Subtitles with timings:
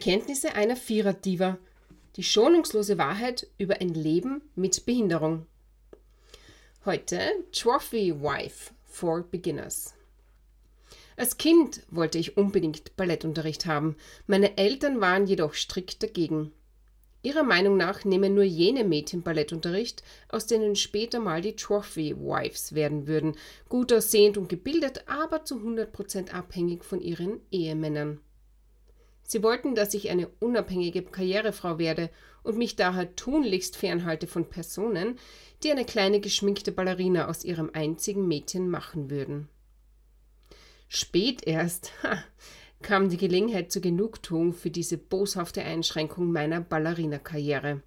[0.00, 1.58] Bekenntnisse einer Vierer-Diva.
[2.16, 5.44] Die schonungslose Wahrheit über ein Leben mit Behinderung.
[6.86, 7.20] Heute
[7.52, 9.92] Trophy Wife for Beginners.
[11.18, 13.94] Als Kind wollte ich unbedingt Ballettunterricht haben.
[14.26, 16.50] Meine Eltern waren jedoch strikt dagegen.
[17.22, 22.74] Ihrer Meinung nach nehmen nur jene Mädchen Ballettunterricht, aus denen später mal die Trophy Wives
[22.74, 23.36] werden würden,
[23.68, 28.22] gut aussehend und gebildet, aber zu 100% abhängig von ihren Ehemännern.
[29.30, 32.10] Sie wollten, dass ich eine unabhängige Karrierefrau werde
[32.42, 35.20] und mich daher tunlichst fernhalte von Personen,
[35.62, 39.48] die eine kleine geschminkte Ballerina aus ihrem einzigen Mädchen machen würden.
[40.88, 42.24] Spät erst ha,
[42.82, 47.82] kam die Gelegenheit zur Genugtuung für diese boshafte Einschränkung meiner Ballerinakarriere.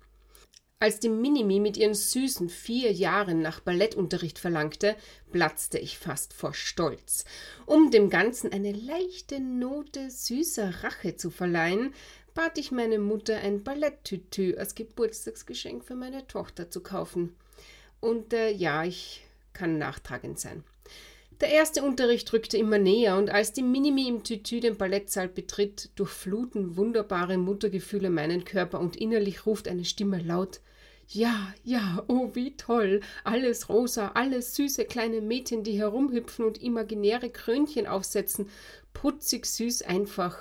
[0.83, 4.97] Als die Minimi mit ihren süßen vier Jahren nach Ballettunterricht verlangte,
[5.31, 7.23] platzte ich fast vor Stolz.
[7.65, 11.93] Um dem Ganzen eine leichte Note süßer Rache zu verleihen,
[12.33, 17.33] bat ich meine Mutter, ein Balletttütü als Geburtstagsgeschenk für meine Tochter zu kaufen.
[18.01, 20.65] Und äh, ja, ich kann nachtragend sein.
[21.39, 25.91] Der erste Unterricht rückte immer näher und als die Minimi im Tütü den Ballettsaal betritt,
[25.95, 30.59] durchfluten wunderbare Muttergefühle meinen Körper und innerlich ruft eine Stimme laut
[31.07, 33.01] ja, ja, oh, wie toll.
[33.23, 38.49] Alles rosa, alles süße kleine Mädchen, die herumhüpfen und imaginäre Krönchen aufsetzen.
[38.93, 40.37] Putzig, süß, einfach.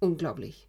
[0.00, 0.68] Unglaublich.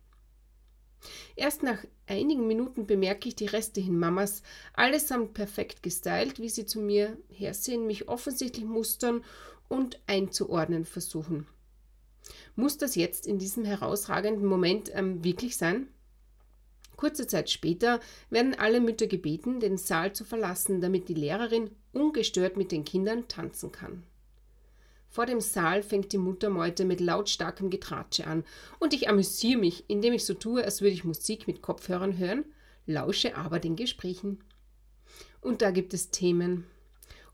[1.36, 4.42] Erst nach einigen Minuten bemerke ich die restlichen Mamas,
[4.74, 9.24] allesamt perfekt gestylt, wie sie zu mir hersehen, mich offensichtlich mustern
[9.68, 11.48] und einzuordnen versuchen.
[12.56, 15.88] Muss das jetzt in diesem herausragenden Moment ähm, wirklich sein?
[16.98, 22.58] Kurze Zeit später werden alle Mütter gebeten, den Saal zu verlassen, damit die Lehrerin ungestört
[22.58, 24.04] mit den Kindern tanzen kann.
[25.10, 28.44] Vor dem Saal fängt die Muttermeute mit lautstarkem Getratsche an
[28.80, 32.46] und ich amüsiere mich, indem ich so tue, als würde ich Musik mit Kopfhörern hören,
[32.86, 34.44] lausche aber den Gesprächen.
[35.40, 36.66] Und da gibt es Themen,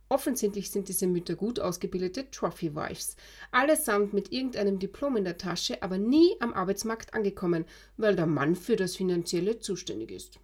[0.09, 3.15] Offensichtlich sind diese Mütter gut ausgebildete Trophy Wives,
[3.51, 7.65] allesamt mit irgendeinem Diplom in der Tasche, aber nie am Arbeitsmarkt angekommen,
[7.97, 10.39] weil der Mann für das Finanzielle zuständig ist.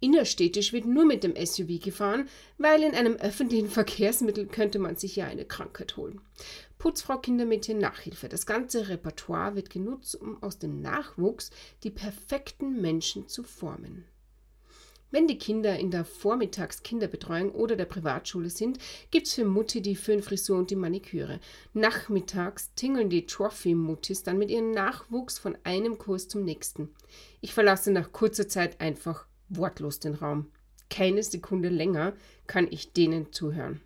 [0.00, 5.16] Innerstädtisch wird nur mit dem SUV gefahren, weil in einem öffentlichen Verkehrsmittel könnte man sich
[5.16, 6.20] ja eine Krankheit holen.
[6.78, 8.28] Putzfrau, Kindermädchen, Nachhilfe.
[8.28, 11.50] Das ganze Repertoire wird genutzt, um aus dem Nachwuchs
[11.82, 14.04] die perfekten Menschen zu formen.
[15.10, 18.78] Wenn die Kinder in der Vormittags-Kinderbetreuung oder der Privatschule sind,
[19.10, 21.40] gibt's für Mutti die Föhnfrisur und die Maniküre.
[21.72, 26.90] Nachmittags tingeln die Trophy-Muttis dann mit ihrem Nachwuchs von einem Kurs zum nächsten.
[27.40, 30.50] Ich verlasse nach kurzer Zeit einfach wortlos den Raum.
[30.90, 32.12] Keine Sekunde länger
[32.46, 33.80] kann ich denen zuhören.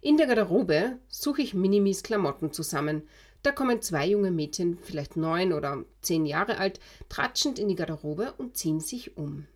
[0.00, 3.02] In der Garderobe suche ich Minimis Klamotten zusammen.
[3.42, 8.34] Da kommen zwei junge Mädchen, vielleicht neun oder zehn Jahre alt, tratschend in die Garderobe
[8.38, 9.46] und ziehen sich um.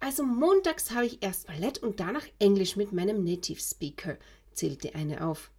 [0.00, 4.16] Also montags habe ich erst Ballett und danach Englisch mit meinem Native Speaker,
[4.54, 5.50] zählte eine auf.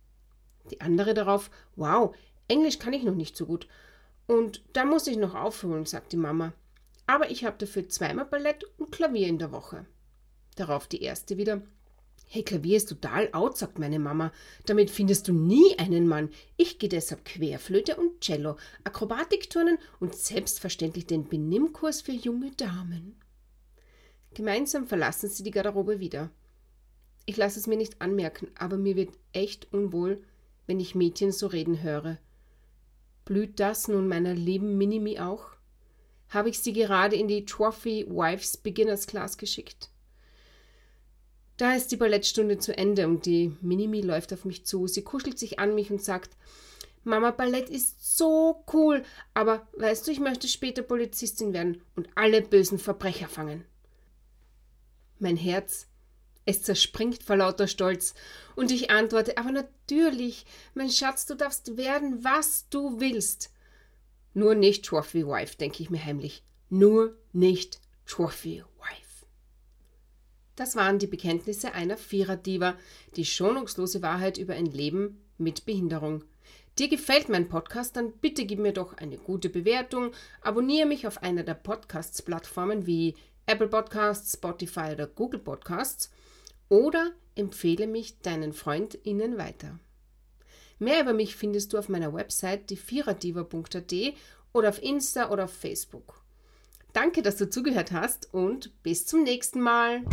[0.72, 2.16] Die andere darauf, wow,
[2.48, 3.68] Englisch kann ich noch nicht so gut.
[4.28, 6.54] Und da muss ich noch aufholen, sagt die Mama.
[7.06, 9.86] Aber ich habe dafür zweimal Ballett und Klavier in der Woche.
[10.56, 11.62] Darauf die erste wieder.
[12.28, 14.32] Hey, Klavier ist total out, sagt meine Mama.
[14.66, 16.30] Damit findest du nie einen Mann.
[16.56, 23.18] Ich gehe deshalb Querflöte und Cello, Akrobatikturnen und selbstverständlich den Benimmkurs für junge Damen.
[24.34, 26.30] Gemeinsam verlassen sie die Garderobe wieder.
[27.26, 30.24] Ich lasse es mir nicht anmerken, aber mir wird echt unwohl,
[30.68, 32.18] wenn ich Mädchen so reden höre.
[33.26, 35.52] Blüht das nun meiner lieben Minimi auch?
[36.30, 39.90] Habe ich sie gerade in die Trophy Wives Beginners Class geschickt?
[41.58, 44.88] Da ist die Ballettstunde zu Ende und die Minimi läuft auf mich zu.
[44.88, 46.38] Sie kuschelt sich an mich und sagt,
[47.04, 49.04] Mama, Ballett ist so cool,
[49.34, 53.66] aber weißt du, ich möchte später Polizistin werden und alle bösen Verbrecher fangen
[55.22, 55.88] mein Herz.
[56.46, 58.14] Es zerspringt vor lauter Stolz.
[58.56, 63.52] Und ich antworte, aber natürlich, mein Schatz, du darfst werden, was du willst.
[64.34, 66.44] Nur nicht Trophy Wife, denke ich mir heimlich.
[66.70, 69.26] Nur nicht Trophy Wife.
[70.56, 72.76] Das waren die Bekenntnisse einer Vierer-Diva,
[73.16, 76.24] die schonungslose Wahrheit über ein Leben mit Behinderung.
[76.80, 81.22] Dir gefällt mein Podcast, dann bitte gib mir doch eine gute Bewertung, abonniere mich auf
[81.22, 83.16] einer der Podcasts-Plattformen wie
[83.52, 86.10] Apple Podcasts, Spotify oder Google Podcasts
[86.70, 89.78] oder empfehle mich deinen FreundInnen weiter.
[90.80, 93.94] Mehr über mich findest du auf meiner Website dieviererdiva.at
[94.54, 96.22] oder auf Insta oder auf Facebook.
[96.94, 100.06] Danke, dass du zugehört hast und bis zum nächsten Mal.